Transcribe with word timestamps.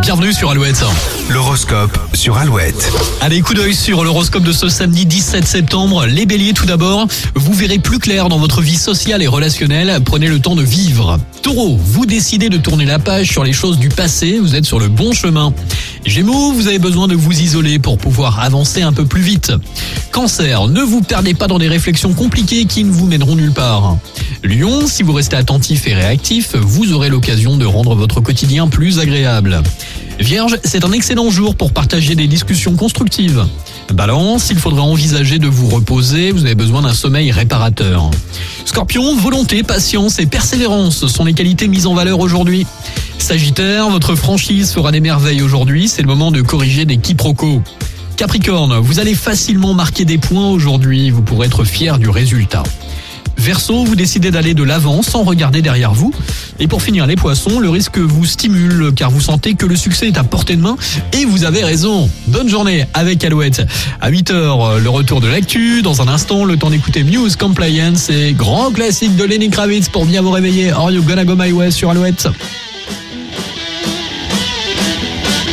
bienvenue 0.00 0.32
sur 0.32 0.50
Alouette. 0.50 0.82
L'horoscope 1.28 1.98
sur 2.14 2.36
Alouette. 2.38 2.90
Allez, 3.20 3.40
coup 3.42 3.54
d'œil 3.54 3.74
sur 3.74 4.02
l'horoscope 4.02 4.42
de 4.42 4.52
ce 4.52 4.68
samedi 4.68 5.04
17 5.04 5.46
septembre. 5.46 6.06
Les 6.06 6.26
béliers 6.26 6.54
tout 6.54 6.64
d'abord, 6.64 7.06
vous 7.34 7.52
verrez 7.52 7.78
plus 7.78 7.98
clair 7.98 8.28
dans 8.28 8.38
votre 8.38 8.62
vie 8.62 8.76
sociale 8.76 9.22
et 9.22 9.26
relationnelle. 9.26 10.00
Prenez 10.04 10.28
le 10.28 10.40
temps 10.40 10.56
de 10.56 10.62
vivre. 10.62 11.18
Taureau, 11.42 11.76
vous 11.76 12.06
décidez 12.06 12.48
de 12.48 12.56
tourner 12.56 12.86
la 12.86 12.98
page 12.98 13.28
sur 13.28 13.44
les 13.44 13.52
choses 13.52 13.78
du 13.78 13.88
passé, 13.88 14.38
vous 14.38 14.54
êtes 14.54 14.64
sur 14.64 14.78
le 14.78 14.88
bon 14.88 15.12
chemin. 15.12 15.52
Gémeaux, 16.06 16.52
vous 16.52 16.66
avez 16.66 16.78
besoin 16.78 17.06
de 17.06 17.14
vous 17.14 17.40
isoler 17.40 17.78
pour 17.78 17.98
pouvoir 17.98 18.40
avancer 18.40 18.82
un 18.82 18.92
peu 18.92 19.04
plus 19.04 19.22
vite. 19.22 19.52
Cancer, 20.12 20.66
ne 20.66 20.80
vous 20.80 21.02
perdez 21.02 21.34
pas 21.34 21.46
dans 21.46 21.58
des 21.58 21.68
réflexions 21.68 22.14
compliquées 22.14 22.64
qui 22.64 22.84
ne 22.84 22.90
vous 22.90 23.06
mèneront 23.06 23.36
nulle 23.36 23.52
part. 23.52 23.96
Lion, 24.42 24.86
si 24.86 25.02
vous 25.02 25.12
restez 25.12 25.36
attentif 25.36 25.86
et 25.86 25.94
réactif, 25.94 26.56
vous 26.56 26.92
aurez 26.92 27.10
l'occasion 27.10 27.58
de 27.58 27.66
rendre 27.66 27.94
votre 27.94 28.20
quotidien 28.20 28.68
plus 28.68 28.98
agréable. 28.98 29.62
Vierge, 30.20 30.58
c'est 30.64 30.84
un 30.84 30.92
excellent 30.92 31.30
jour 31.30 31.54
pour 31.54 31.72
partager 31.72 32.14
des 32.14 32.26
discussions 32.26 32.76
constructives. 32.76 33.46
Balance, 33.92 34.50
il 34.50 34.58
faudra 34.58 34.82
envisager 34.82 35.38
de 35.38 35.48
vous 35.48 35.68
reposer, 35.68 36.30
vous 36.30 36.44
avez 36.44 36.54
besoin 36.54 36.82
d'un 36.82 36.92
sommeil 36.92 37.32
réparateur. 37.32 38.10
Scorpion, 38.66 39.16
volonté, 39.16 39.62
patience 39.62 40.18
et 40.18 40.26
persévérance 40.26 41.06
sont 41.06 41.24
les 41.24 41.32
qualités 41.32 41.68
mises 41.68 41.86
en 41.86 41.94
valeur 41.94 42.20
aujourd'hui. 42.20 42.66
Sagittaire, 43.18 43.88
votre 43.88 44.14
franchise 44.14 44.72
fera 44.72 44.92
des 44.92 45.00
merveilles 45.00 45.40
aujourd'hui, 45.40 45.88
c'est 45.88 46.02
le 46.02 46.08
moment 46.08 46.30
de 46.30 46.42
corriger 46.42 46.84
des 46.84 46.98
quiproquos. 46.98 47.62
Capricorne, 48.16 48.76
vous 48.78 49.00
allez 49.00 49.14
facilement 49.14 49.72
marquer 49.72 50.04
des 50.04 50.18
points 50.18 50.50
aujourd'hui, 50.50 51.10
vous 51.10 51.22
pourrez 51.22 51.46
être 51.46 51.64
fier 51.64 51.98
du 51.98 52.10
résultat. 52.10 52.62
Verseau, 53.40 53.84
vous 53.84 53.96
décidez 53.96 54.30
d'aller 54.30 54.52
de 54.52 54.62
l'avant 54.62 55.00
sans 55.00 55.22
regarder 55.22 55.62
derrière 55.62 55.94
vous. 55.94 56.12
Et 56.58 56.68
pour 56.68 56.82
finir, 56.82 57.06
les 57.06 57.16
poissons, 57.16 57.58
le 57.58 57.70
risque 57.70 57.96
vous 57.96 58.26
stimule 58.26 58.92
car 58.94 59.10
vous 59.10 59.22
sentez 59.22 59.54
que 59.54 59.64
le 59.64 59.76
succès 59.76 60.08
est 60.08 60.18
à 60.18 60.24
portée 60.24 60.56
de 60.56 60.60
main 60.60 60.76
et 61.14 61.24
vous 61.24 61.44
avez 61.44 61.64
raison. 61.64 62.10
Bonne 62.26 62.50
journée 62.50 62.84
avec 62.92 63.24
Alouette. 63.24 63.62
À 64.02 64.10
8h, 64.10 64.78
le 64.78 64.90
retour 64.90 65.22
de 65.22 65.26
l'actu. 65.28 65.80
Dans 65.80 66.02
un 66.02 66.08
instant, 66.08 66.44
le 66.44 66.58
temps 66.58 66.68
d'écouter 66.68 67.02
Muse 67.02 67.36
Compliance 67.36 68.10
et 68.10 68.34
grand 68.34 68.70
classique 68.72 69.16
de 69.16 69.24
Lenny 69.24 69.48
Kravitz 69.48 69.88
pour 69.88 70.04
bien 70.04 70.20
vous 70.20 70.32
réveiller. 70.32 70.70
Are 70.70 70.90
you 70.90 71.02
gonna 71.02 71.24
go 71.24 71.34
my 71.34 71.50
way 71.50 71.70
sur 71.70 71.88
Alouette? 71.88 72.28